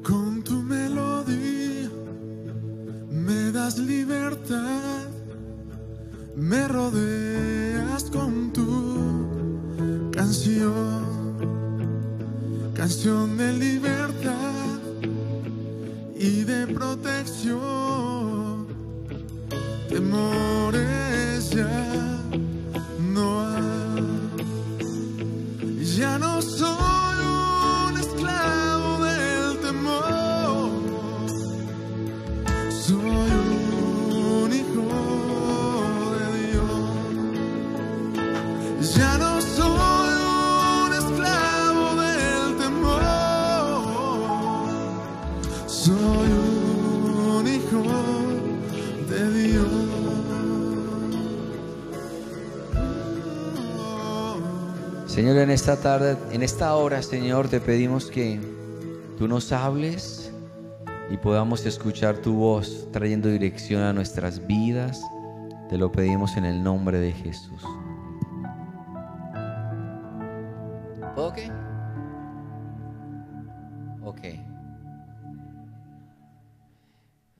[0.00, 1.90] Con tu melodía
[3.10, 5.06] me das libertad,
[6.34, 11.04] me rodeas con tu canción,
[12.74, 14.80] canción de libertad
[16.16, 18.66] y de protección.
[19.88, 20.61] Temores
[55.32, 58.38] Señor, en esta tarde, en esta hora, Señor, te pedimos que
[59.16, 60.30] tú nos hables
[61.10, 65.00] y podamos escuchar tu voz trayendo dirección a nuestras vidas.
[65.70, 67.64] Te lo pedimos en el nombre de Jesús.
[71.16, 71.38] Ok.
[74.04, 74.20] Ok.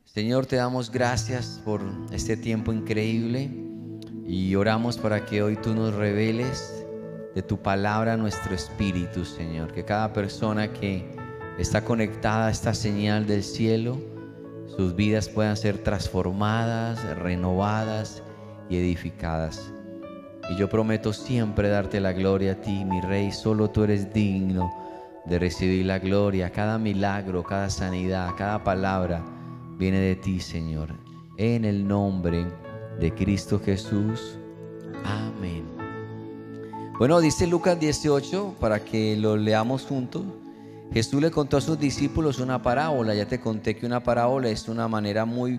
[0.06, 3.50] Señor, te damos gracias por este tiempo increíble
[4.27, 6.81] y oramos para que hoy tú nos reveles
[7.34, 9.72] de tu palabra nuestro espíritu, Señor.
[9.72, 11.05] Que cada persona que
[11.58, 13.98] está conectada a esta señal del cielo,
[14.77, 18.22] sus vidas puedan ser transformadas, renovadas
[18.69, 19.72] y edificadas.
[20.50, 23.33] Y yo prometo siempre darte la gloria a ti, mi Rey.
[23.33, 24.72] Solo tú eres digno
[25.25, 26.50] de recibir la gloria.
[26.50, 29.22] Cada milagro, cada sanidad, cada palabra
[29.78, 30.88] viene de ti, Señor.
[31.38, 32.47] En el nombre
[32.98, 34.38] de Cristo Jesús.
[37.03, 40.22] Bueno, dice Lucas 18, para que lo leamos juntos.
[40.92, 43.12] Jesús le contó a sus discípulos una parábola.
[43.12, 45.59] Ya te conté que una parábola es una manera muy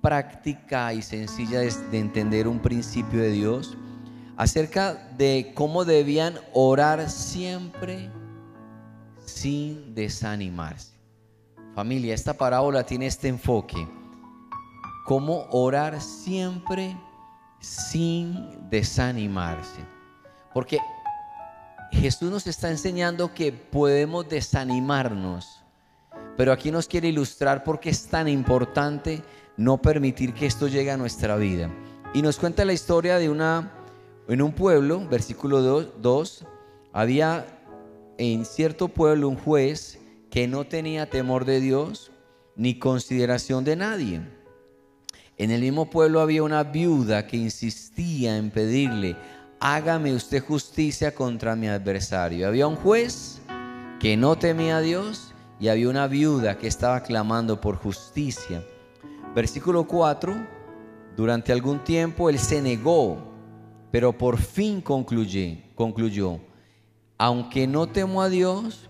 [0.00, 3.76] práctica y sencilla de entender un principio de Dios
[4.38, 8.10] acerca de cómo debían orar siempre
[9.26, 10.94] sin desanimarse.
[11.74, 13.86] Familia, esta parábola tiene este enfoque.
[15.04, 16.96] Cómo orar siempre
[17.60, 19.97] sin desanimarse.
[20.58, 20.80] Porque
[21.92, 25.62] Jesús nos está enseñando que podemos desanimarnos.
[26.36, 29.22] Pero aquí nos quiere ilustrar por qué es tan importante
[29.56, 31.70] no permitir que esto llegue a nuestra vida.
[32.12, 33.70] Y nos cuenta la historia de una,
[34.26, 36.44] en un pueblo, versículo 2,
[36.92, 37.46] había
[38.16, 42.10] en cierto pueblo un juez que no tenía temor de Dios
[42.56, 44.22] ni consideración de nadie.
[45.36, 49.16] En el mismo pueblo había una viuda que insistía en pedirle,
[49.60, 52.46] hágame usted justicia contra mi adversario.
[52.46, 53.40] Había un juez
[54.00, 58.64] que no temía a Dios y había una viuda que estaba clamando por justicia.
[59.34, 60.34] Versículo 4,
[61.16, 63.18] durante algún tiempo él se negó,
[63.90, 66.38] pero por fin concluyó, concluyó,
[67.16, 68.88] aunque no temo a Dios,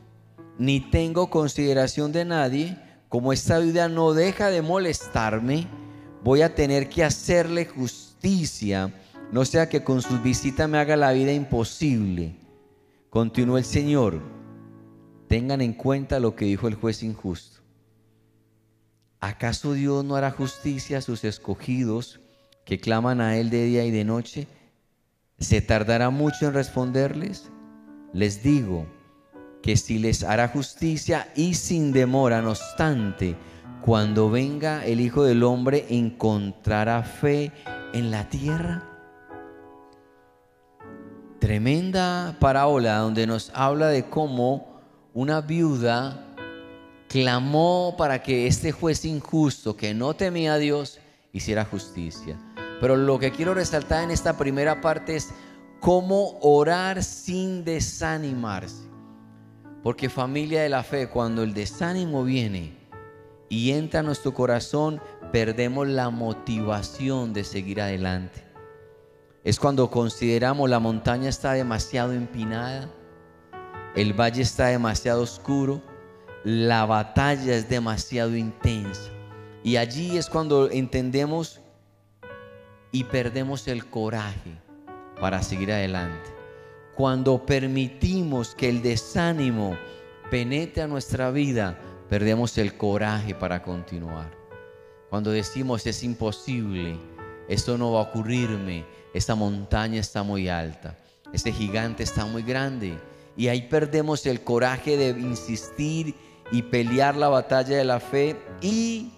[0.58, 2.76] ni tengo consideración de nadie,
[3.08, 5.66] como esta viuda no deja de molestarme,
[6.22, 8.92] voy a tener que hacerle justicia,
[9.30, 12.34] no sea que con sus visitas me haga la vida imposible.
[13.10, 14.20] Continuó el Señor,
[15.28, 17.60] tengan en cuenta lo que dijo el juez injusto.
[19.20, 22.20] ¿Acaso Dios no hará justicia a sus escogidos
[22.64, 24.46] que claman a Él de día y de noche?
[25.38, 27.50] ¿Se tardará mucho en responderles?
[28.12, 28.86] Les digo
[29.62, 33.36] que si les hará justicia y sin demora, no obstante,
[33.82, 37.52] cuando venga el Hijo del Hombre, ¿encontrará fe
[37.92, 38.97] en la tierra?
[41.48, 44.82] Tremenda parábola donde nos habla de cómo
[45.14, 46.26] una viuda
[47.08, 51.00] clamó para que este juez injusto que no temía a Dios
[51.32, 52.38] hiciera justicia.
[52.82, 55.30] Pero lo que quiero resaltar en esta primera parte es
[55.80, 58.86] cómo orar sin desanimarse.
[59.82, 62.76] Porque familia de la fe, cuando el desánimo viene
[63.48, 65.00] y entra a nuestro corazón,
[65.32, 68.47] perdemos la motivación de seguir adelante.
[69.44, 72.90] Es cuando consideramos la montaña está demasiado empinada,
[73.94, 75.80] el valle está demasiado oscuro,
[76.44, 79.10] la batalla es demasiado intensa.
[79.62, 81.60] Y allí es cuando entendemos
[82.92, 84.58] y perdemos el coraje
[85.20, 86.30] para seguir adelante.
[86.94, 89.76] Cuando permitimos que el desánimo
[90.30, 94.30] penetre a nuestra vida, perdemos el coraje para continuar.
[95.10, 96.98] Cuando decimos es imposible,
[97.48, 100.96] esto no va a ocurrirme, esta montaña está muy alta,
[101.32, 102.98] este gigante está muy grande.
[103.36, 106.14] Y ahí perdemos el coraje de insistir
[106.50, 109.12] y pelear la batalla de la fe y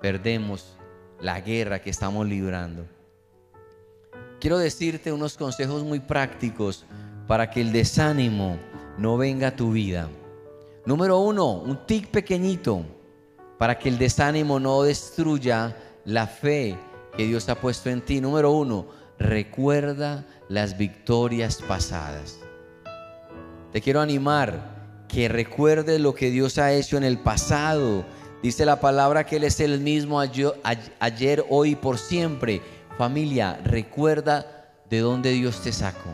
[0.00, 0.76] perdemos
[1.20, 2.86] la guerra que estamos librando.
[4.40, 6.84] Quiero decirte unos consejos muy prácticos
[7.26, 8.58] para que el desánimo
[8.98, 10.08] no venga a tu vida.
[10.84, 12.84] Número uno, un tic pequeñito
[13.58, 16.78] para que el desánimo no destruya la fe
[17.16, 18.20] que Dios ha puesto en ti.
[18.20, 18.86] Número uno,
[19.18, 22.38] recuerda las victorias pasadas.
[23.72, 24.76] Te quiero animar
[25.08, 28.04] que recuerdes lo que Dios ha hecho en el pasado.
[28.42, 32.62] Dice la palabra que Él es el mismo ayer, hoy y por siempre.
[32.98, 36.10] Familia, recuerda de dónde Dios te sacó.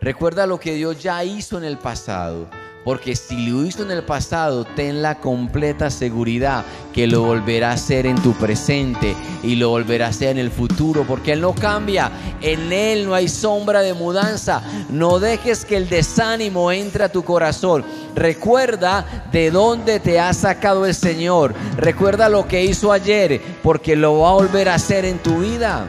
[0.00, 2.48] Recuerda lo que Dios ya hizo en el pasado.
[2.86, 7.74] Porque si lo hizo en el pasado, ten la completa seguridad que lo volverá a
[7.74, 11.02] hacer en tu presente y lo volverá a hacer en el futuro.
[11.02, 12.12] Porque Él no cambia.
[12.40, 14.62] En Él no hay sombra de mudanza.
[14.88, 17.84] No dejes que el desánimo entre a tu corazón.
[18.14, 21.56] Recuerda de dónde te ha sacado el Señor.
[21.76, 23.42] Recuerda lo que hizo ayer.
[23.64, 25.88] Porque lo va a volver a hacer en tu vida.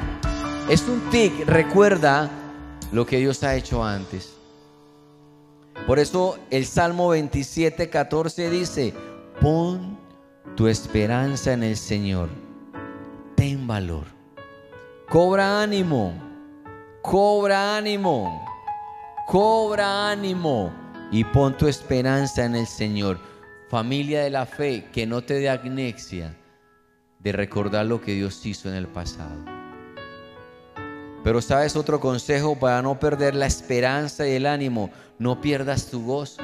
[0.68, 1.46] Es un tic.
[1.46, 2.28] Recuerda
[2.92, 4.37] lo que Dios ha hecho antes.
[5.86, 8.94] Por eso el Salmo 27, 14 dice,
[9.40, 9.98] pon
[10.56, 12.30] tu esperanza en el Señor,
[13.36, 14.06] ten valor,
[15.08, 16.14] cobra ánimo,
[17.02, 18.46] cobra ánimo,
[19.28, 20.74] cobra ánimo
[21.12, 23.20] y pon tu esperanza en el Señor.
[23.70, 26.38] Familia de la fe, que no te dé agnexia
[27.20, 29.57] de recordar lo que Dios hizo en el pasado.
[31.28, 36.06] Pero sabes otro consejo para no perder la esperanza y el ánimo, no pierdas tu
[36.06, 36.42] gozo.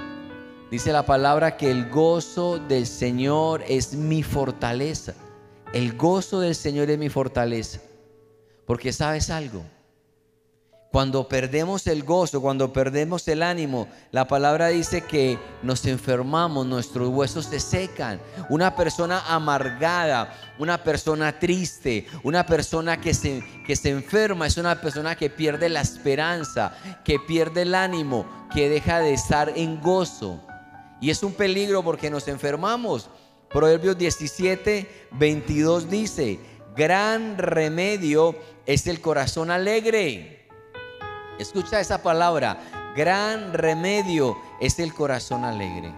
[0.70, 5.14] Dice la palabra que el gozo del Señor es mi fortaleza.
[5.74, 7.80] El gozo del Señor es mi fortaleza.
[8.66, 9.64] Porque sabes algo,
[10.94, 17.10] cuando perdemos el gozo, cuando perdemos el ánimo, la palabra dice que nos enfermamos, nuestros
[17.10, 18.22] huesos se secan.
[18.48, 24.80] Una persona amargada, una persona triste, una persona que se, que se enferma es una
[24.80, 30.44] persona que pierde la esperanza, que pierde el ánimo, que deja de estar en gozo.
[31.02, 33.10] Y es un peligro porque nos enfermamos.
[33.50, 36.40] Proverbios 17, 22 dice,
[36.78, 38.36] gran remedio
[38.68, 40.43] es el corazón alegre
[41.40, 42.94] Escucha esa palabra.
[42.96, 45.94] Gran remedio es el corazón alegre.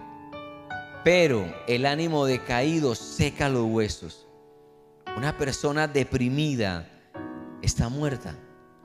[1.04, 4.26] Pero el ánimo decaído seca los huesos.
[5.16, 6.88] Una persona deprimida
[7.62, 8.34] está muerta,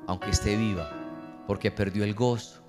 [0.08, 0.92] aunque esté viva,
[1.48, 2.62] porque perdió el gozo,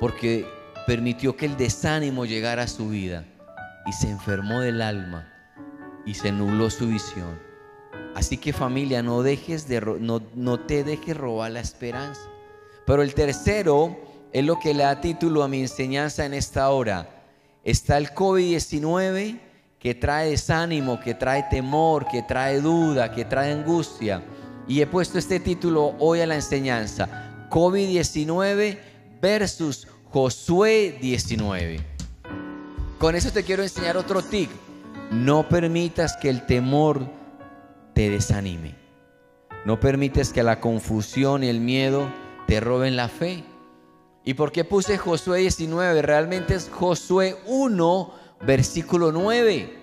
[0.00, 0.46] porque
[0.86, 3.24] permitió que el desánimo llegara a su vida
[3.86, 5.32] y se enfermó del alma
[6.06, 7.38] y se nubló su visión.
[8.14, 12.22] Así que familia, no, dejes de, no, no te dejes robar la esperanza.
[12.88, 13.98] Pero el tercero
[14.32, 17.22] es lo que le da título a mi enseñanza en esta hora.
[17.62, 19.38] Está el COVID-19
[19.78, 24.22] que trae desánimo, que trae temor, que trae duda, que trae angustia.
[24.66, 27.46] Y he puesto este título hoy a la enseñanza.
[27.50, 28.78] COVID-19
[29.20, 31.80] versus Josué 19.
[32.98, 34.48] Con eso te quiero enseñar otro tic.
[35.10, 37.06] No permitas que el temor
[37.92, 38.76] te desanime.
[39.66, 42.08] No permites que la confusión y el miedo
[42.48, 43.44] te roben la fe.
[44.24, 46.00] ¿Y por qué puse Josué 19?
[46.00, 48.10] Realmente es Josué 1,
[48.40, 49.78] versículo 9.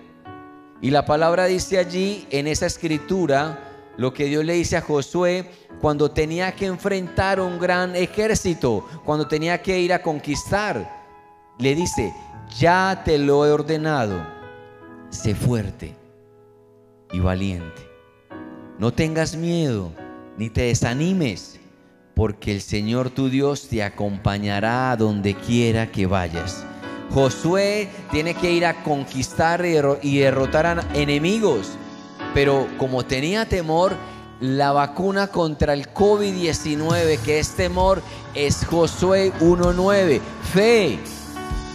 [0.82, 5.48] Y la palabra dice allí, en esa escritura, lo que Dios le dice a Josué
[5.80, 11.06] cuando tenía que enfrentar un gran ejército, cuando tenía que ir a conquistar.
[11.60, 12.12] Le dice,
[12.58, 14.26] ya te lo he ordenado,
[15.10, 15.94] sé fuerte
[17.12, 17.88] y valiente.
[18.76, 19.92] No tengas miedo,
[20.36, 21.60] ni te desanimes
[22.16, 26.64] porque el Señor tu Dios te acompañará a donde quiera que vayas.
[27.12, 29.62] Josué tiene que ir a conquistar
[30.00, 31.72] y derrotar a enemigos,
[32.32, 33.94] pero como tenía temor,
[34.40, 38.00] la vacuna contra el COVID-19, que es temor,
[38.32, 40.18] es Josué 1.9,
[40.54, 40.98] fe.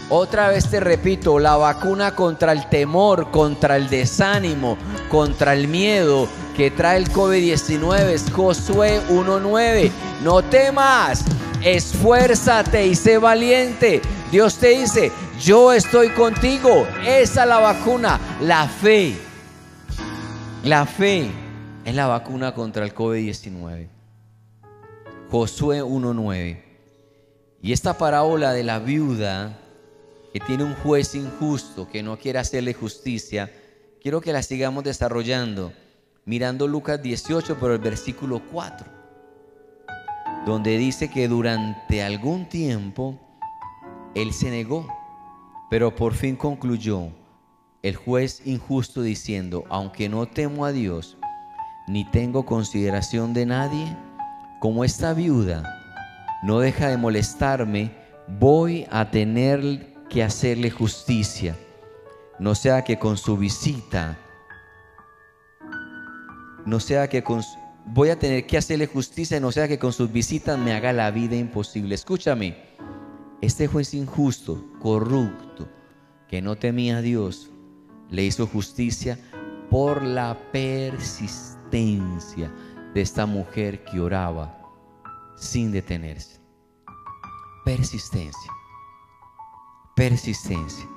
[0.10, 4.76] Otra vez te repito, la vacuna contra el temor, contra el desánimo,
[5.08, 6.28] contra el miedo
[6.62, 9.90] que trae el COVID-19 es Josué 1.9.
[10.22, 11.26] No temas,
[11.64, 14.00] esfuérzate y sé valiente.
[14.32, 16.86] Dios te dice, yo estoy contigo.
[17.04, 19.16] Esa es la vacuna, la fe.
[20.64, 21.32] La fe
[21.84, 23.88] es la vacuna contra el COVID-19.
[25.32, 26.62] Josué 1.9.
[27.64, 29.58] Y esta parábola de la viuda
[30.32, 33.52] que tiene un juez injusto que no quiere hacerle justicia,
[34.00, 35.74] quiero que la sigamos desarrollando
[36.26, 38.88] mirando Lucas 18 por el versículo 4,
[40.46, 43.20] donde dice que durante algún tiempo
[44.14, 44.88] él se negó,
[45.70, 47.10] pero por fin concluyó,
[47.82, 51.18] el juez injusto diciendo, aunque no temo a Dios,
[51.88, 53.98] ni tengo consideración de nadie,
[54.60, 55.64] como esta viuda
[56.44, 57.92] no deja de molestarme,
[58.28, 61.56] voy a tener que hacerle justicia,
[62.40, 64.18] no sea que con su visita,
[66.66, 67.42] no sea que con
[67.86, 71.12] voy a tener que hacerle justicia, no sea que con sus visitas me haga la
[71.12, 71.96] vida imposible.
[71.96, 72.58] Escúchame,
[73.42, 75.68] este juez injusto, corrupto,
[76.28, 77.52] que no temía a Dios,
[78.10, 79.18] le hizo justicia
[79.70, 82.54] por la persistencia
[82.94, 84.58] de esta mujer que oraba
[85.38, 86.40] sin detenerse.
[87.66, 88.52] Persistencia.
[89.96, 90.88] Persistencia.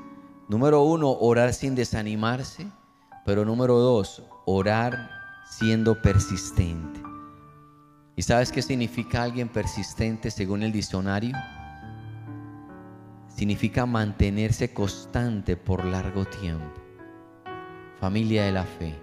[0.48, 2.66] Número uno, orar sin desanimarse.
[3.24, 5.13] Pero número dos, orar
[5.44, 7.00] siendo persistente.
[8.16, 11.36] ¿Y sabes qué significa alguien persistente según el diccionario?
[13.28, 16.80] Significa mantenerse constante por largo tiempo.
[17.98, 18.94] Familia de la fe,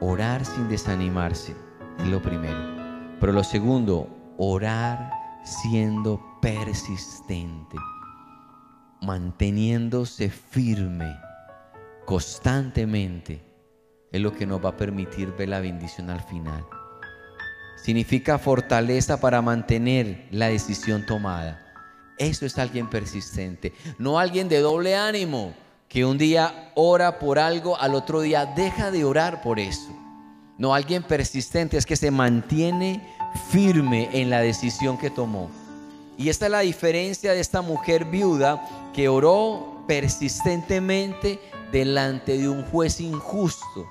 [0.00, 1.54] orar sin desanimarse
[1.98, 2.58] es lo primero.
[3.20, 5.12] Pero lo segundo, orar
[5.44, 7.76] siendo persistente,
[9.00, 11.14] manteniéndose firme
[12.04, 13.44] constantemente,
[14.12, 16.64] es lo que nos va a permitir ver la bendición al final.
[17.82, 21.64] Significa fortaleza para mantener la decisión tomada.
[22.18, 25.54] Eso es alguien persistente, no alguien de doble ánimo
[25.88, 29.88] que un día ora por algo, al otro día deja de orar por eso.
[30.58, 33.00] No, alguien persistente es que se mantiene
[33.50, 35.48] firme en la decisión que tomó.
[36.18, 41.38] Y esta es la diferencia de esta mujer viuda que oró persistentemente
[41.70, 43.86] delante de un juez injusto.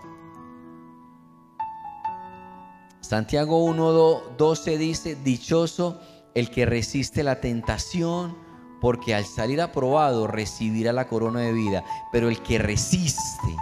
[3.07, 5.97] Santiago 1.12 dice, dichoso
[6.35, 8.37] el que resiste la tentación,
[8.81, 11.85] porque al salir aprobado recibirá la corona de vida.
[12.11, 13.55] Pero el que resiste,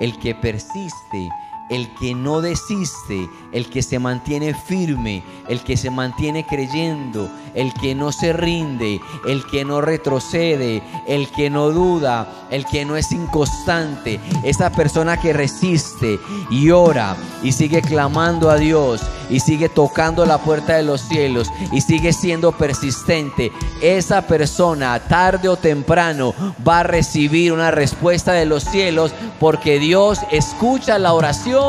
[0.00, 1.28] el que persiste,
[1.70, 7.72] el que no desiste, el que se mantiene firme, el que se mantiene creyendo, el
[7.74, 12.96] que no se rinde, el que no retrocede, el que no duda, el que no
[12.96, 16.18] es inconstante, esa persona que resiste
[16.50, 19.00] y ora y sigue clamando a Dios
[19.30, 25.48] y sigue tocando la puerta de los cielos y sigue siendo persistente, esa persona tarde
[25.48, 26.34] o temprano
[26.66, 31.59] va a recibir una respuesta de los cielos porque Dios escucha la oración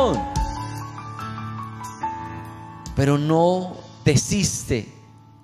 [2.96, 4.88] pero no desiste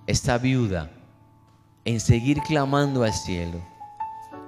[0.06, 0.92] esta viuda
[1.86, 3.60] en seguir clamando al cielo.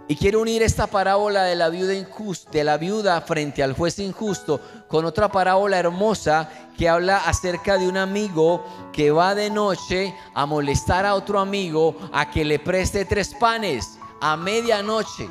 [0.07, 3.99] Y quiero unir esta parábola de la viuda injusta, de la viuda frente al juez
[3.99, 10.15] injusto, con otra parábola hermosa que habla acerca de un amigo que va de noche
[10.33, 15.29] a molestar a otro amigo a que le preste tres panes a medianoche.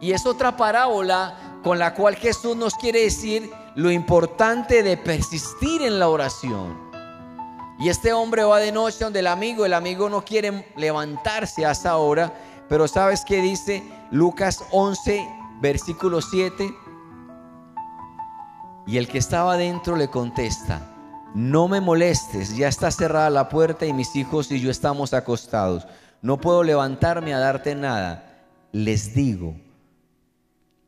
[0.00, 5.82] Y es otra parábola con la cual Jesús nos quiere decir lo importante de persistir
[5.82, 6.78] en la oración.
[7.78, 11.72] Y este hombre va de noche donde el amigo, el amigo no quiere levantarse a
[11.72, 12.32] esa hora,
[12.68, 15.28] pero ¿sabes qué dice Lucas 11,
[15.60, 16.72] versículo 7?
[18.86, 20.94] Y el que estaba dentro le contesta,
[21.34, 25.86] no me molestes, ya está cerrada la puerta y mis hijos y yo estamos acostados.
[26.22, 28.46] No puedo levantarme a darte nada.
[28.70, 29.56] Les digo,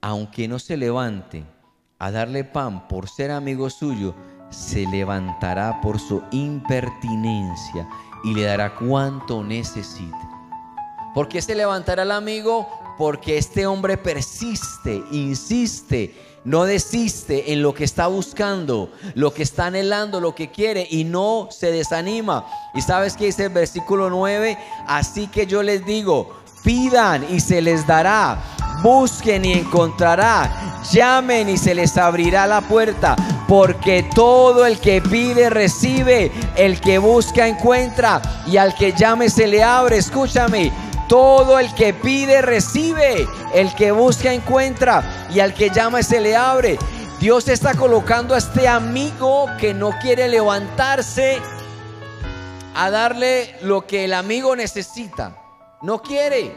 [0.01, 1.45] aunque no se levante,
[1.99, 4.15] a darle pan por ser amigo suyo,
[4.51, 7.89] se levantará por su impertinencia
[8.25, 10.17] y le dará cuanto necesite.
[11.15, 12.69] ¿Por qué se levantará el amigo?
[12.99, 19.67] Porque este hombre persiste, insiste, no desiste en lo que está buscando, lo que está
[19.67, 22.47] anhelando, lo que quiere y no se desanima.
[22.75, 24.57] ¿Y sabes qué dice el versículo 9?
[24.87, 28.37] Así que yo les digo, pidan y se les dará.
[28.83, 33.17] Busquen y encontrará, llamen y se les abrirá la puerta,
[33.49, 38.21] porque todo el que pide recibe, el que busca encuentra.
[38.47, 39.97] Y al que llame se le abre.
[39.97, 40.73] Escúchame,
[41.09, 45.29] todo el que pide recibe, el que busca encuentra.
[45.33, 46.79] Y al que llame se le abre.
[47.21, 51.41] Dios está colocando a este amigo que no quiere levantarse
[52.75, 55.46] a darle lo que el amigo necesita.
[55.87, 56.53] No quiere,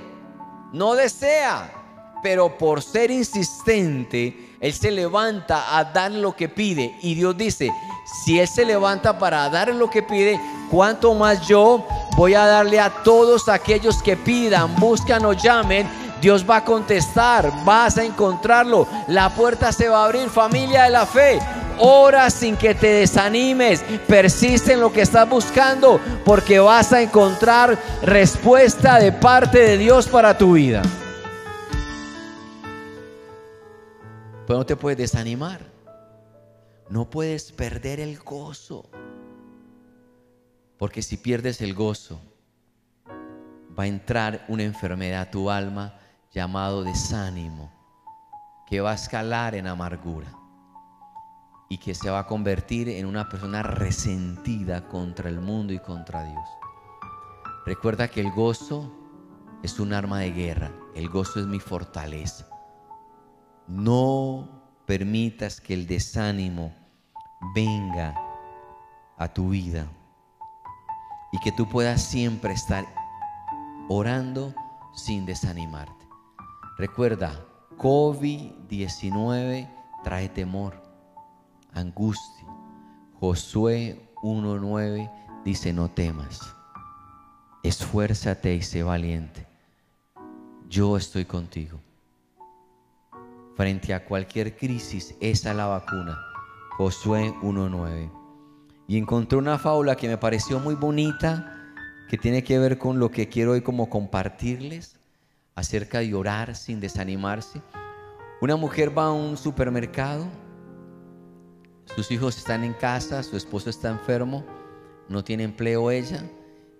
[0.73, 1.79] no desea
[2.21, 6.97] pero por ser insistente, Él se levanta a dar lo que pide.
[7.01, 7.71] Y Dios dice,
[8.23, 11.85] si Él se levanta para dar lo que pide, ¿cuánto más yo
[12.17, 15.87] voy a darle a todos aquellos que pidan, buscan o llamen?
[16.21, 20.89] Dios va a contestar, vas a encontrarlo, la puerta se va a abrir, familia de
[20.89, 21.39] la fe.
[21.79, 27.77] Ora sin que te desanimes, persiste en lo que estás buscando, porque vas a encontrar
[28.01, 30.81] respuesta de parte de Dios para tu vida.
[34.49, 35.61] pero no te puedes desanimar.
[36.89, 38.89] No puedes perder el gozo.
[40.79, 42.19] Porque si pierdes el gozo,
[43.77, 45.99] va a entrar una enfermedad a tu alma
[46.31, 47.71] llamado desánimo,
[48.67, 50.38] que va a escalar en amargura
[51.69, 56.23] y que se va a convertir en una persona resentida contra el mundo y contra
[56.23, 56.49] Dios.
[57.65, 58.91] Recuerda que el gozo
[59.61, 62.47] es un arma de guerra, el gozo es mi fortaleza.
[63.67, 66.73] No permitas que el desánimo
[67.53, 68.15] venga
[69.17, 69.87] a tu vida
[71.31, 72.87] y que tú puedas siempre estar
[73.87, 74.55] orando
[74.95, 76.07] sin desanimarte.
[76.79, 77.45] Recuerda,
[77.77, 79.69] COVID-19
[80.03, 80.78] trae temor,
[81.73, 82.45] angustia.
[83.19, 86.55] Josué 1.9 dice, no temas,
[87.63, 89.47] esfuérzate y sé valiente.
[90.69, 91.79] Yo estoy contigo.
[93.55, 96.19] Frente a cualquier crisis, esa es la vacuna.
[96.77, 98.09] Josué 1.9.
[98.87, 101.55] Y encontré una fábula que me pareció muy bonita,
[102.07, 104.95] que tiene que ver con lo que quiero hoy como compartirles
[105.55, 107.61] acerca de orar sin desanimarse.
[108.41, 110.25] Una mujer va a un supermercado,
[111.95, 114.45] sus hijos están en casa, su esposo está enfermo,
[115.07, 116.23] no tiene empleo ella,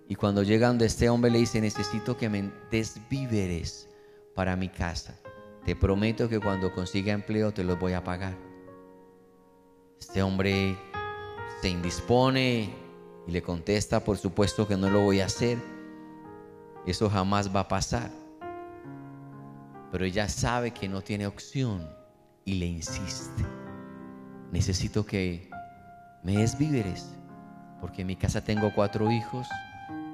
[0.08, 3.88] y cuando llega donde este hombre le dice, necesito que me des víveres
[4.34, 5.16] para mi casa.
[5.64, 8.36] Te prometo que cuando consiga empleo te los voy a pagar.
[10.00, 10.76] Este hombre
[11.60, 12.74] se indispone
[13.26, 15.58] y le contesta, por supuesto que no lo voy a hacer.
[16.86, 18.10] Eso jamás va a pasar.
[19.92, 21.88] Pero ella sabe que no tiene opción
[22.44, 23.59] y le insiste.
[24.52, 25.48] Necesito que
[26.22, 27.16] me des víveres,
[27.80, 29.46] porque en mi casa tengo cuatro hijos,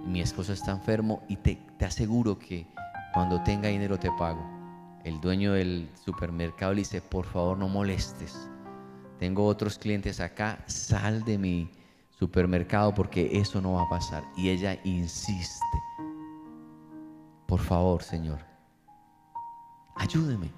[0.05, 2.67] mi esposo está enfermo y te, te aseguro que
[3.15, 4.45] cuando tenga dinero te pago.
[5.05, 8.49] El dueño del supermercado le dice, por favor no molestes.
[9.19, 11.71] Tengo otros clientes acá, sal de mi
[12.11, 14.23] supermercado porque eso no va a pasar.
[14.37, 15.79] Y ella insiste.
[17.47, 18.41] Por favor, Señor,
[19.95, 20.51] ayúdeme.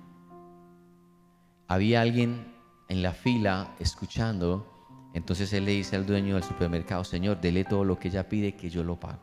[1.69, 2.58] Había alguien
[2.89, 4.67] en la fila escuchando,
[5.15, 8.57] entonces él le dice al dueño del supermercado, Señor, dele todo lo que ella pide
[8.57, 9.21] que yo lo pago.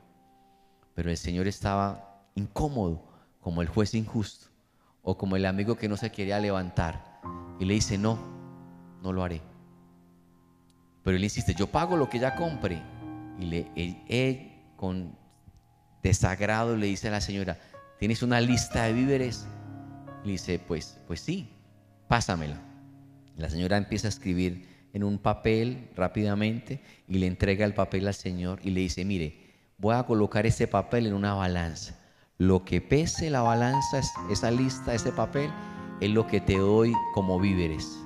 [0.93, 3.03] Pero el Señor estaba incómodo,
[3.41, 4.47] como el juez injusto,
[5.01, 7.21] o como el amigo que no se quería levantar.
[7.59, 8.19] Y le dice, no,
[9.01, 9.41] no lo haré.
[11.03, 12.81] Pero él insiste, yo pago lo que ella compre.
[13.39, 13.71] Y le,
[14.07, 15.15] él, con
[16.01, 17.59] desagrado le dice a la señora,
[17.99, 19.47] ¿tienes una lista de víveres?
[20.23, 21.49] Le dice, pues, pues sí,
[22.07, 22.64] pásamela.
[23.37, 28.13] La señora empieza a escribir en un papel rápidamente y le entrega el papel al
[28.13, 29.45] Señor y le dice, mire,
[29.77, 31.99] voy a colocar ese papel en una balanza.
[32.37, 35.49] Lo que pese la balanza, esa lista, ese papel,
[35.99, 37.97] es lo que te doy como víveres.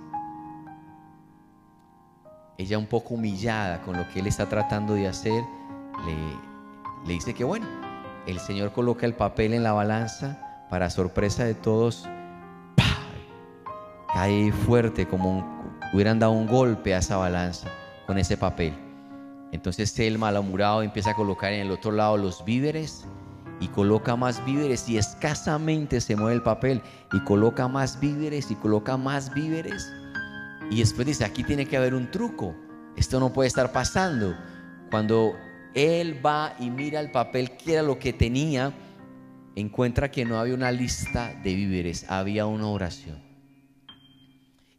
[2.57, 5.43] Ella un poco humillada con lo que él está tratando de hacer,
[6.05, 7.67] le, le dice que bueno,
[8.25, 12.07] el Señor coloca el papel en la balanza para sorpresa de todos,
[14.13, 17.69] cae fuerte como hubieran dado un golpe a esa balanza
[18.07, 18.73] con ese papel.
[19.51, 23.05] Entonces el malhumorado empieza a colocar en el otro lado los víveres
[23.59, 28.55] y coloca más víveres y escasamente se mueve el papel y coloca más víveres y
[28.55, 29.91] coloca más víveres.
[30.69, 32.55] Y después dice, aquí tiene que haber un truco.
[32.95, 34.35] Esto no puede estar pasando.
[34.91, 35.35] Cuando
[35.73, 38.71] él va y mira el papel, que era lo que tenía,
[39.55, 43.28] encuentra que no había una lista de víveres, había una oración.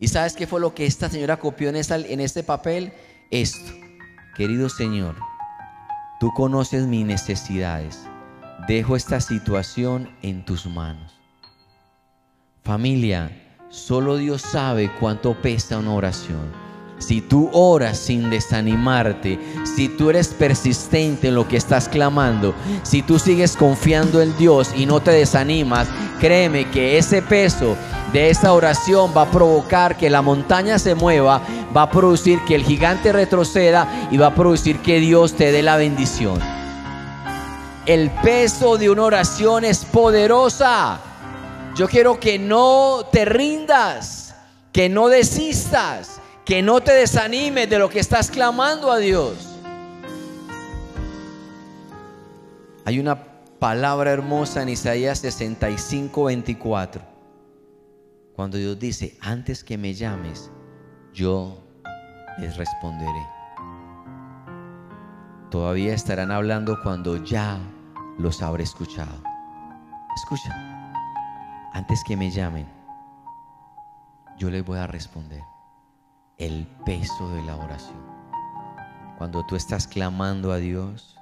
[0.01, 2.93] ¿Y sabes qué fue lo que esta señora copió en, en este papel?
[3.31, 3.71] Esto,
[4.35, 5.15] querido Señor,
[6.19, 8.07] tú conoces mis necesidades.
[8.67, 11.21] Dejo esta situación en tus manos.
[12.63, 13.31] Familia,
[13.69, 16.70] solo Dios sabe cuánto pesa una oración.
[17.01, 23.01] Si tú oras sin desanimarte, si tú eres persistente en lo que estás clamando, si
[23.01, 25.89] tú sigues confiando en Dios y no te desanimas,
[26.21, 27.75] créeme que ese peso
[28.13, 31.41] de esa oración va a provocar que la montaña se mueva,
[31.75, 35.63] va a producir que el gigante retroceda y va a producir que Dios te dé
[35.63, 36.39] la bendición.
[37.87, 41.01] El peso de una oración es poderosa.
[41.75, 44.35] Yo quiero que no te rindas,
[44.71, 46.20] que no desistas
[46.51, 49.57] que no te desanimes de lo que estás clamando a Dios.
[52.85, 53.23] Hay una
[53.61, 57.03] palabra hermosa en Isaías 65, 24.
[58.35, 60.51] Cuando Dios dice, antes que me llames,
[61.15, 61.57] yo
[62.41, 63.29] les responderé.
[65.53, 67.61] Todavía estarán hablando cuando ya
[68.19, 69.23] los habré escuchado.
[70.17, 70.51] Escucha,
[71.75, 72.67] antes que me llamen,
[74.37, 75.45] yo les voy a responder.
[76.41, 78.01] El peso de la oración.
[79.19, 81.15] Cuando tú estás clamando a Dios,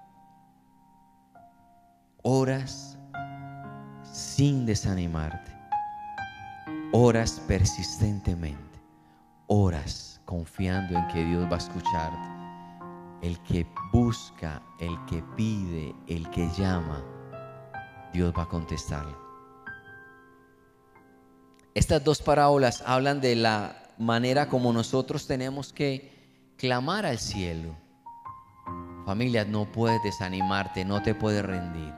[2.22, 2.96] oras
[4.04, 5.50] sin desanimarte.
[6.92, 8.80] Oras persistentemente.
[9.48, 12.28] Oras confiando en que Dios va a escucharte.
[13.20, 17.02] El que busca, el que pide, el que llama,
[18.12, 19.16] Dios va a contestarle.
[21.74, 27.74] Estas dos parábolas hablan de la manera como nosotros tenemos que clamar al cielo.
[29.04, 31.92] Familia, no puedes desanimarte, no te puedes rendir.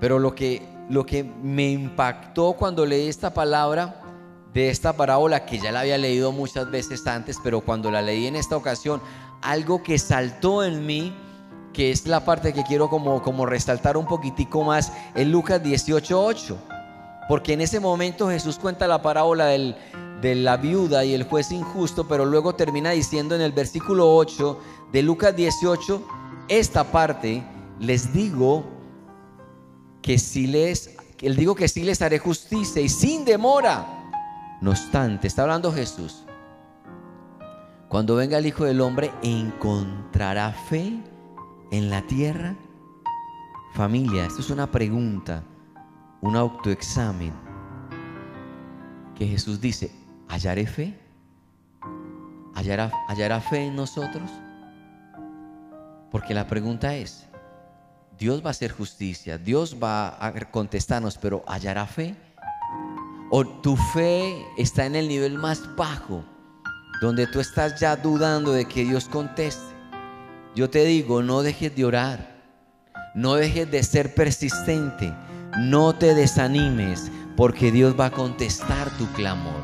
[0.00, 4.02] Pero lo que, lo que me impactó cuando leí esta palabra
[4.54, 8.26] de esta parábola, que ya la había leído muchas veces antes, pero cuando la leí
[8.26, 9.00] en esta ocasión,
[9.42, 11.12] algo que saltó en mí,
[11.72, 16.77] que es la parte que quiero como, como resaltar un poquitico más, en Lucas 18.8.
[17.28, 19.76] Porque en ese momento Jesús cuenta la parábola del,
[20.20, 24.58] de la viuda y el juez injusto, pero luego termina diciendo en el versículo 8
[24.92, 26.02] de Lucas 18,
[26.48, 27.44] esta parte,
[27.78, 28.64] les digo
[30.02, 33.86] que si les, él digo que sí les haré justicia y sin demora.
[34.60, 36.24] No obstante, está hablando Jesús.
[37.88, 40.98] Cuando venga el Hijo del Hombre, ¿encontrará fe
[41.70, 42.56] en la tierra?
[43.74, 45.44] Familia, esto es una pregunta,
[46.20, 47.32] un autoexamen.
[49.14, 49.90] Que Jesús dice,
[50.28, 50.98] ¿hallaré fe?
[52.54, 54.30] ¿Hallará, ¿Hallará fe en nosotros?
[56.10, 57.26] Porque la pregunta es,
[58.18, 62.16] Dios va a hacer justicia, Dios va a contestarnos, pero ¿hallará fe?
[63.30, 66.24] ¿O tu fe está en el nivel más bajo,
[67.00, 69.76] donde tú estás ya dudando de que Dios conteste?
[70.54, 72.42] Yo te digo, no dejes de orar,
[73.14, 75.14] no dejes de ser persistente,
[75.58, 79.62] no te desanimes, porque Dios va a contestar tu clamor.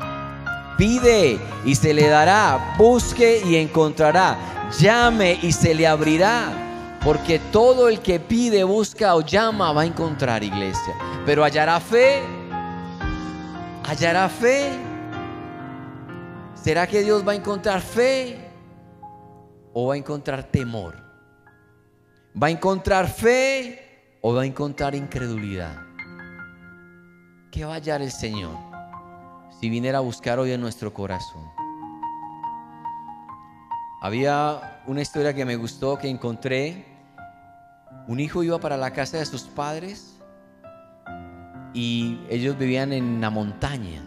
[0.77, 4.37] Pide y se le dará, busque y encontrará,
[4.79, 6.61] llame y se le abrirá.
[7.03, 10.95] Porque todo el que pide, busca o llama va a encontrar iglesia.
[11.25, 12.23] Pero hallará fe.
[13.83, 14.71] Hallará fe.
[16.55, 18.39] ¿Será que Dios va a encontrar fe?
[19.71, 20.95] ¿O va a encontrar temor?
[22.41, 25.84] ¿Va a encontrar fe o va a encontrar incredulidad?
[27.55, 28.51] ¿Qué va a hallar el Señor
[29.61, 31.41] si viniera a buscar hoy en nuestro corazón?
[34.01, 36.83] Había una historia que me gustó, que encontré.
[38.09, 40.17] Un hijo iba para la casa de sus padres
[41.73, 44.03] y ellos vivían en la montaña.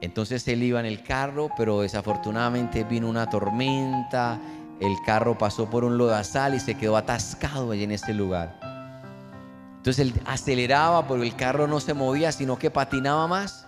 [0.00, 4.40] Entonces él iba en el carro, pero desafortunadamente vino una tormenta,
[4.80, 8.71] el carro pasó por un lodazal y se quedó atascado allí en ese lugar.
[9.82, 13.66] Entonces él aceleraba, pero el carro no se movía, sino que patinaba más.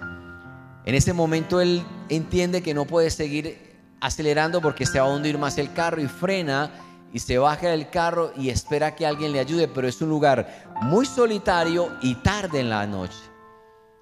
[0.85, 5.39] En ese momento él entiende que no puede seguir acelerando porque se va a hundir
[5.39, 6.71] más el carro y frena
[7.13, 10.73] y se baja del carro y espera que alguien le ayude, pero es un lugar
[10.83, 13.19] muy solitario y tarde en la noche.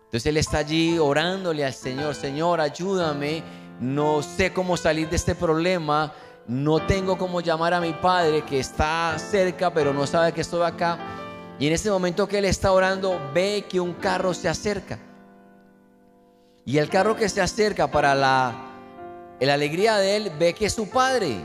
[0.05, 3.42] Entonces él está allí orándole al Señor, Señor, ayúdame,
[3.81, 6.12] no sé cómo salir de este problema,
[6.46, 10.62] no tengo cómo llamar a mi padre que está cerca, pero no sabe que estoy
[10.66, 11.21] acá.
[11.62, 14.98] Y en ese momento que él está orando, ve que un carro se acerca.
[16.64, 18.53] Y el carro que se acerca para la,
[19.38, 21.37] la alegría de él, ve que es su padre.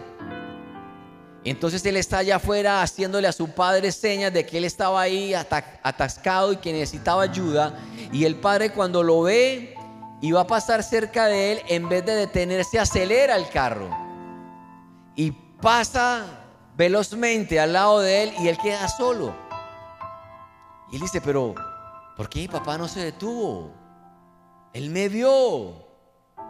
[1.43, 5.36] Entonces él está allá afuera haciéndole a su padre señas de que él estaba ahí
[5.36, 7.77] atascado y que necesitaba ayuda.
[8.12, 9.75] Y el padre cuando lo ve
[10.19, 13.91] y va a pasar cerca de él, en vez de detenerse, acelera el carro.
[15.15, 15.30] Y
[15.62, 16.25] pasa
[16.75, 19.45] velozmente al lado de él y él queda solo.
[20.91, 21.54] Y él dice, pero
[22.15, 23.71] ¿por qué papá no se detuvo?
[24.73, 25.73] Él me vio,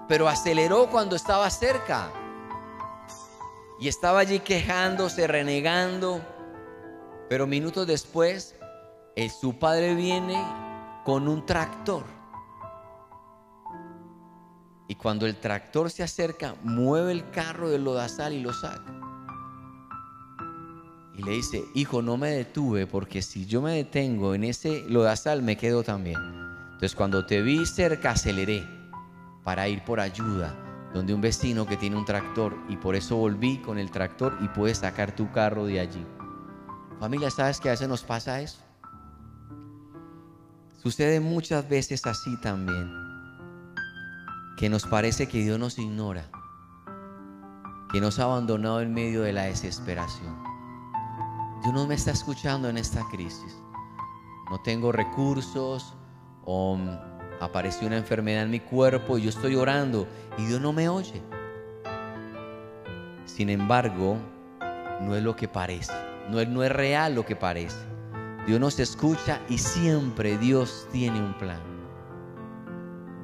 [0.07, 2.11] pero aceleró cuando estaba cerca.
[3.79, 6.21] Y estaba allí quejándose, renegando.
[7.29, 8.55] Pero minutos después,
[9.39, 10.41] su padre viene
[11.03, 12.03] con un tractor.
[14.87, 18.96] Y cuando el tractor se acerca, mueve el carro del lodazal y lo saca.
[21.17, 25.41] Y le dice, hijo, no me detuve porque si yo me detengo en ese lodazal
[25.41, 26.19] me quedo también.
[26.73, 28.63] Entonces cuando te vi cerca aceleré
[29.43, 30.55] para ir por ayuda
[30.93, 34.47] donde un vecino que tiene un tractor y por eso volví con el tractor y
[34.47, 36.05] puedes sacar tu carro de allí.
[36.99, 38.59] Familia, ¿sabes que a veces nos pasa eso?
[40.81, 42.89] Sucede muchas veces así también,
[44.57, 46.29] que nos parece que Dios nos ignora,
[47.91, 50.46] que nos ha abandonado en medio de la desesperación.
[51.61, 53.57] Dios no me está escuchando en esta crisis.
[54.49, 55.93] No tengo recursos
[56.45, 56.77] o
[57.39, 61.21] apareció una enfermedad en mi cuerpo y yo estoy orando y Dios no me oye.
[63.25, 64.17] Sin embargo,
[65.01, 65.93] no es lo que parece,
[66.29, 67.77] no es, no es real lo que parece.
[68.45, 71.61] Dios nos escucha y siempre Dios tiene un plan.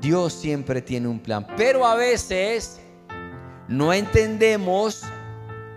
[0.01, 2.81] Dios siempre tiene un plan, pero a veces
[3.69, 5.03] no entendemos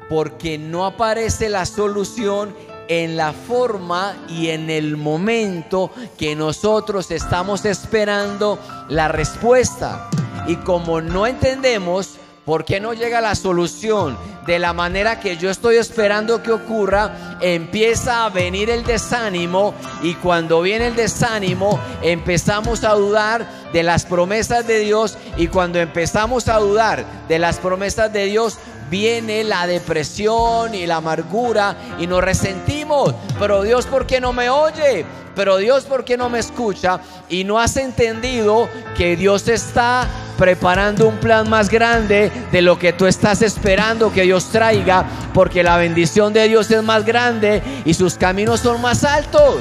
[0.09, 2.55] porque no aparece la solución
[2.89, 10.09] en la forma y en el momento que nosotros estamos esperando la respuesta.
[10.47, 14.17] Y como no entendemos por qué no llega la solución
[14.47, 20.15] de la manera que yo estoy esperando que ocurra, empieza a venir el desánimo y
[20.15, 26.47] cuando viene el desánimo empezamos a dudar de las promesas de Dios y cuando empezamos
[26.47, 28.59] a dudar de las promesas de Dios
[28.91, 33.15] viene la depresión y la amargura y nos resentimos.
[33.39, 35.05] Pero Dios, ¿por qué no me oye?
[35.37, 36.99] Pero Dios, ¿por qué no me escucha?
[37.29, 42.95] Y no has entendido que Dios está preparando un plan más grande de lo que
[42.95, 47.93] tú estás esperando que Dios traiga, porque la bendición de Dios es más grande y
[47.93, 49.59] sus caminos son más altos.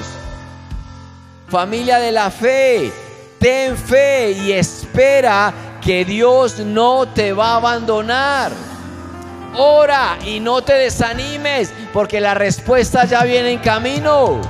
[1.50, 2.92] Familia de la fe,
[3.38, 8.75] ten fe y espera que Dios no te va a abandonar.
[9.58, 14.42] Ora y no te desanimes porque la respuesta ya viene en camino.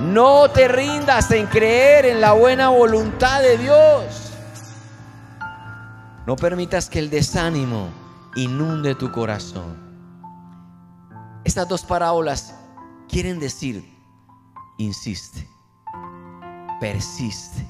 [0.00, 4.32] No te rindas en creer en la buena voluntad de Dios.
[6.26, 7.90] No permitas que el desánimo
[8.34, 9.76] inunde tu corazón.
[11.44, 12.54] Estas dos parábolas
[13.08, 13.88] quieren decir,
[14.78, 15.48] insiste,
[16.80, 17.64] persiste,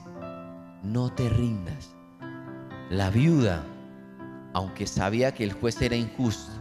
[0.82, 1.90] no te rindas.
[2.88, 3.66] La viuda
[4.54, 6.52] aunque sabía que el juez era injusto,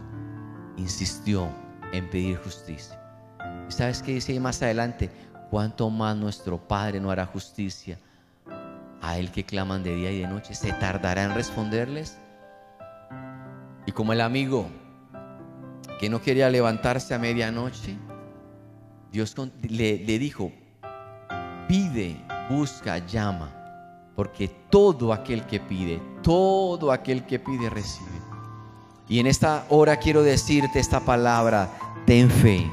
[0.76, 1.48] insistió
[1.92, 2.98] en pedir justicia.
[3.68, 5.10] ¿Y sabes qué dice ahí más adelante?
[5.50, 7.98] ¿Cuánto más nuestro Padre no hará justicia
[9.00, 10.54] a Él que claman de día y de noche?
[10.54, 12.18] ¿Se tardará en responderles?
[13.86, 14.66] Y como el amigo
[15.98, 17.96] que no quería levantarse a medianoche,
[19.10, 20.50] Dios le dijo,
[21.68, 23.61] pide, busca, llama
[24.14, 28.10] porque todo aquel que pide, todo aquel que pide recibe.
[29.08, 31.70] Y en esta hora quiero decirte esta palabra,
[32.06, 32.70] ten fe,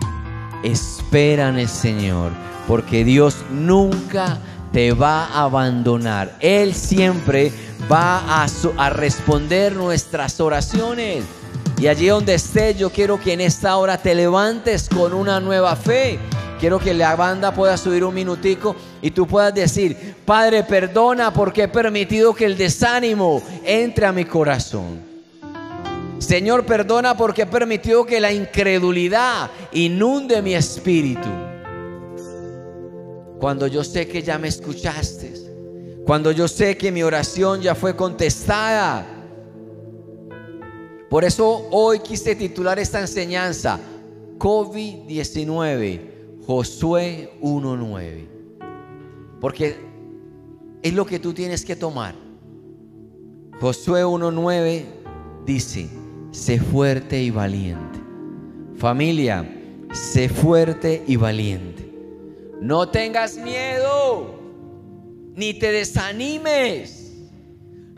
[0.64, 2.32] espera en el Señor,
[2.68, 4.40] porque Dios nunca
[4.72, 6.38] te va a abandonar.
[6.40, 7.52] Él siempre
[7.92, 11.24] va a, responder nuestras oraciones.
[11.80, 15.78] Y allí donde estés, yo quiero que en esta hora te levantes con una nueva
[15.78, 16.20] fe
[16.60, 21.64] Quiero que la banda pueda subir un minutico y tú puedas decir, Padre, perdona porque
[21.64, 25.00] he permitido que el desánimo entre a mi corazón.
[26.20, 31.28] Señor, perdona porque he permitido que la incredulidad inunde mi espíritu.
[33.40, 35.34] Cuando yo sé que ya me escuchaste,
[36.06, 39.08] cuando yo sé que mi oración ya fue contestada.
[41.10, 43.80] Por eso hoy quise titular esta enseñanza,
[44.38, 46.02] COVID-19
[46.46, 48.28] Josué 1.9.
[49.42, 49.89] Porque
[50.82, 52.16] es lo que tú tienes que tomar.
[53.60, 54.86] Josué 1.9
[55.46, 55.90] dice,
[56.32, 58.00] sé fuerte y valiente.
[58.78, 59.46] Familia,
[59.92, 61.92] sé fuerte y valiente.
[62.62, 64.40] No tengas miedo,
[65.36, 67.14] ni te desanimes.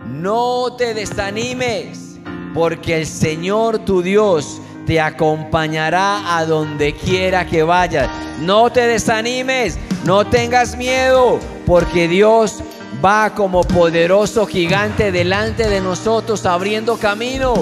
[0.08, 2.20] No te desanimes,
[2.56, 8.10] porque el Señor tu Dios te acompañará a donde quiera que vayas.
[8.40, 12.64] No te desanimes, no tengas miedo, porque Dios
[13.04, 17.54] va como poderoso gigante delante de nosotros abriendo camino.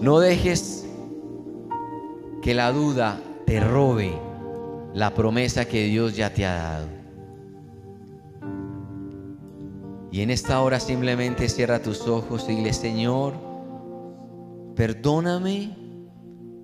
[0.00, 0.86] No dejes
[2.42, 4.18] que la duda te robe
[4.94, 6.86] la promesa que Dios ya te ha dado.
[10.12, 13.34] Y en esta hora simplemente cierra tus ojos y dile, Señor,
[14.74, 15.76] perdóname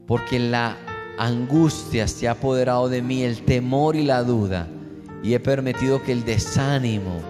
[0.07, 0.77] porque la
[1.19, 4.69] angustia se ha apoderado de mí, el temor y la duda,
[5.23, 7.21] y he permitido que el desánimo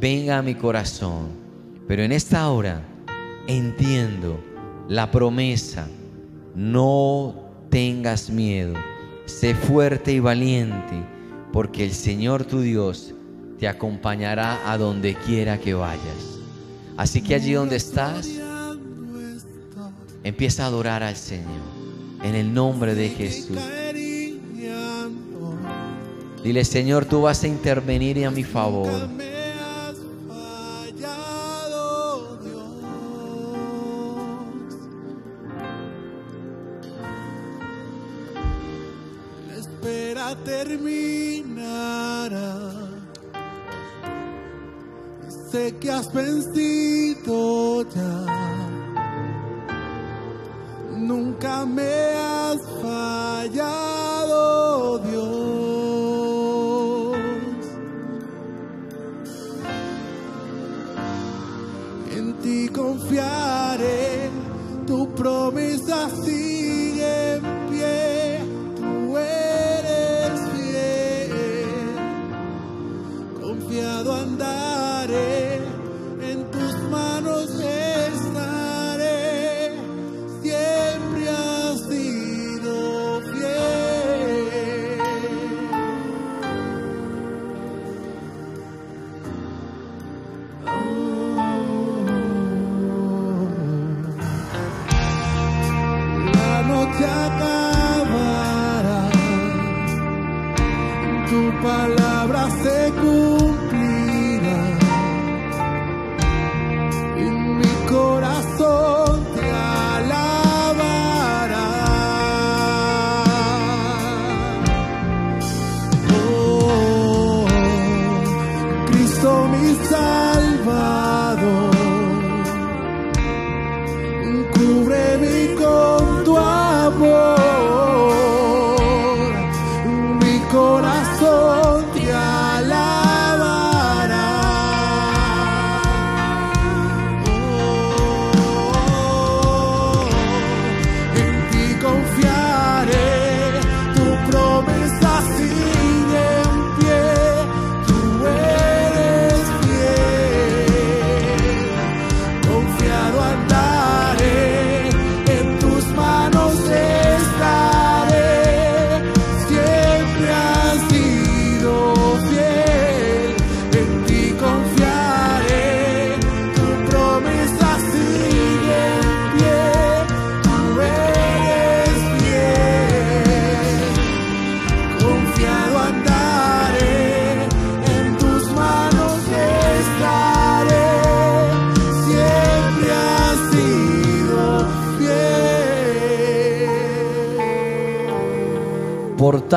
[0.00, 1.28] venga a mi corazón.
[1.86, 2.82] Pero en esta hora
[3.46, 4.38] entiendo
[4.88, 5.88] la promesa,
[6.54, 7.34] no
[7.70, 8.74] tengas miedo,
[9.26, 11.04] sé fuerte y valiente,
[11.52, 13.14] porque el Señor tu Dios
[13.58, 16.40] te acompañará a donde quiera que vayas.
[16.96, 18.28] Así que allí donde estás,
[20.22, 21.75] empieza a adorar al Señor
[22.26, 23.58] en el nombre de Jesús.
[26.42, 28.90] Dile, Señor, tú vas a intervenir a mi favor.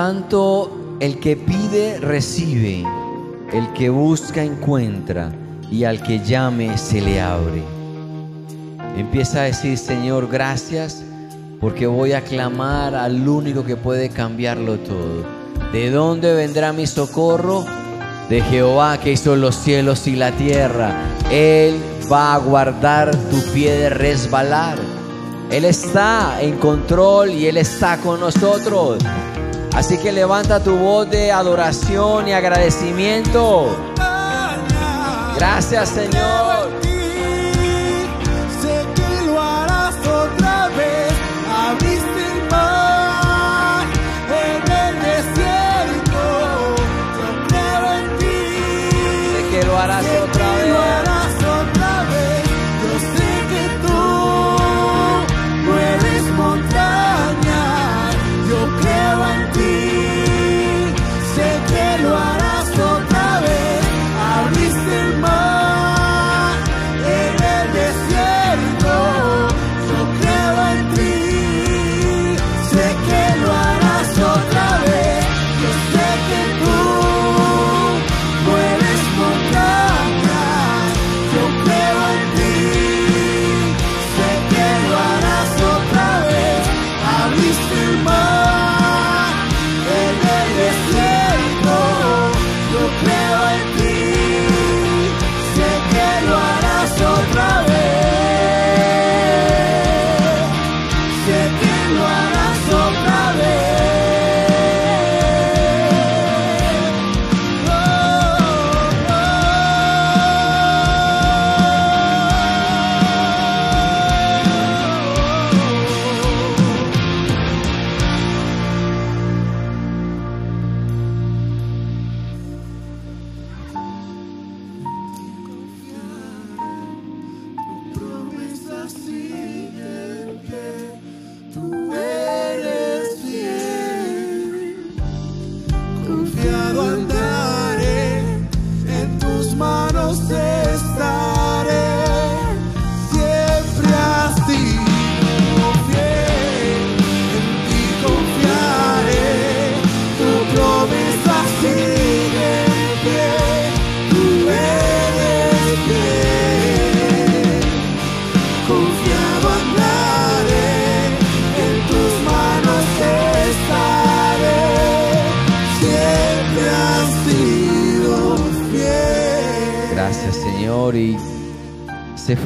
[0.10, 2.84] tanto, el que pide, recibe.
[3.54, 5.32] El que busca, encuentra.
[5.70, 7.62] Y al que llame, se le abre.
[8.98, 11.04] Empieza a decir, Señor, gracias,
[11.62, 15.26] porque voy a clamar al único que puede cambiarlo todo.
[15.72, 17.64] ¿De dónde vendrá mi socorro?
[18.30, 20.96] De Jehová que hizo los cielos y la tierra.
[21.30, 21.76] Él
[22.12, 24.80] va a guardar tu pie de resbalar.
[25.52, 28.98] Él está en control y Él está con nosotros.
[29.74, 33.76] Así que levanta tu voz de adoración y agradecimiento.
[35.38, 36.89] Gracias Señor.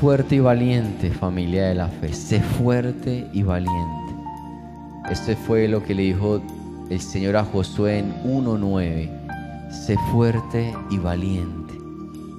[0.04, 4.14] Fuerte y valiente familia de la fe, sé fuerte y valiente.
[5.10, 6.41] Este fue lo que le dijo
[6.89, 9.72] el Señor a Josué en 1.9.
[9.72, 11.74] Sé fuerte y valiente,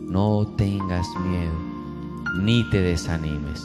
[0.02, 1.54] no tengas miedo,
[2.42, 3.62] ni te desanimes.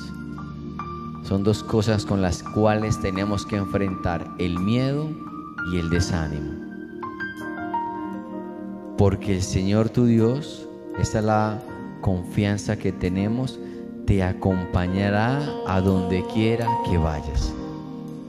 [1.26, 5.10] Son dos cosas con las cuales tenemos que enfrentar el miedo
[5.74, 6.54] y el desánimo.
[8.97, 11.60] Porque el Señor tu Dios, esta es la
[12.00, 13.60] confianza que tenemos,
[14.10, 17.53] te acompañará a donde quiera que vayas.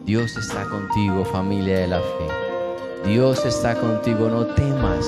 [0.05, 3.09] Dios está contigo, familia de la fe.
[3.09, 5.07] Dios está contigo, no temas,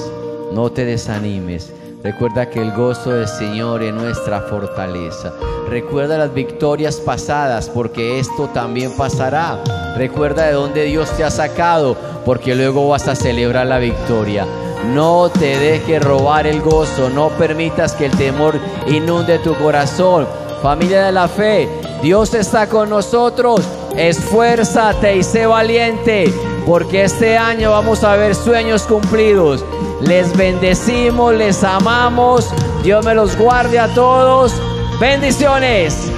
[0.55, 1.75] no te desanimes.
[2.03, 5.35] Recuerda que el gozo del Señor es nuestra fortaleza.
[5.69, 9.63] Recuerda las victorias pasadas, porque esto también pasará.
[9.99, 14.47] Recuerda de dónde Dios te ha sacado, porque luego vas a celebrar la victoria.
[14.95, 18.59] No te dejes robar el gozo, no permitas que el temor
[18.89, 20.27] inunde tu corazón.
[20.63, 21.69] Familia de la fe,
[22.03, 23.63] Dios está con nosotros.
[23.97, 26.33] Esfuérzate y sé valiente,
[26.65, 29.65] porque este año vamos a ver sueños cumplidos.
[30.01, 32.49] Les bendecimos, les amamos.
[32.85, 34.53] Dios me los guarde a todos.
[35.01, 36.11] Bendiciones.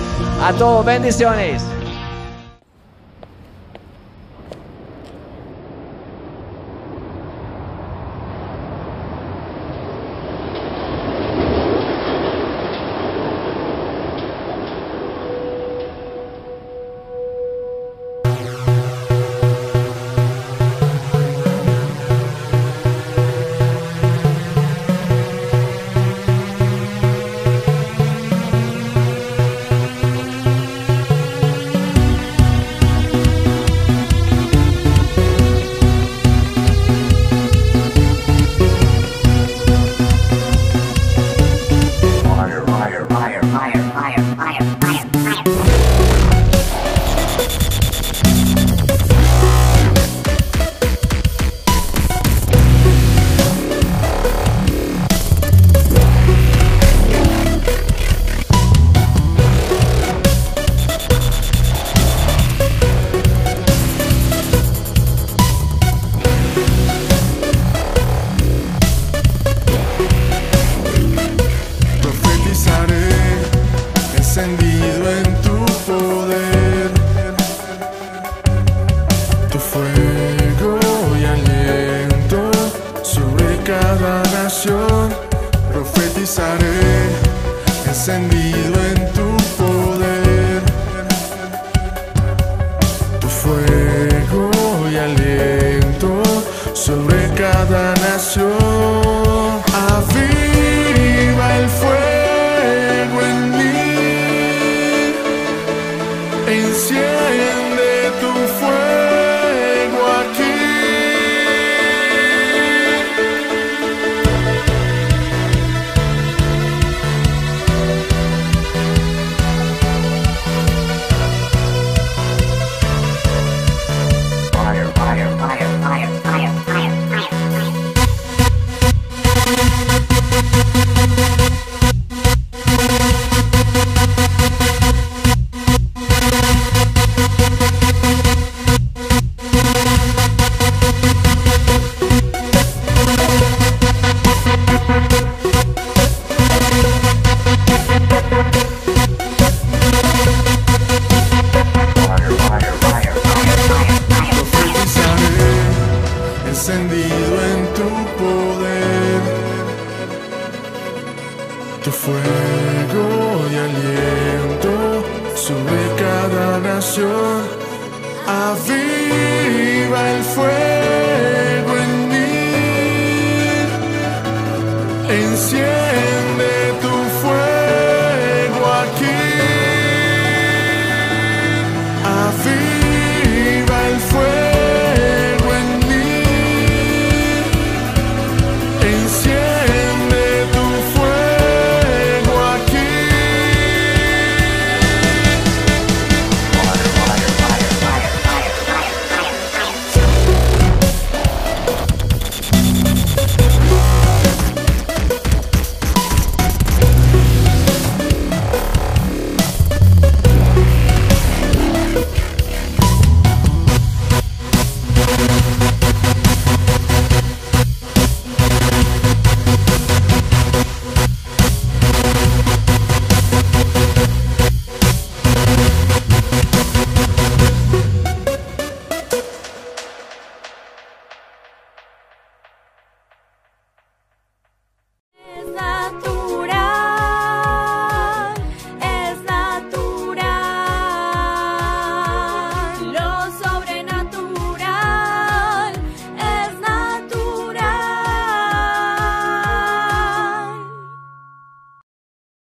[0.42, 1.62] A todos, bendiciones.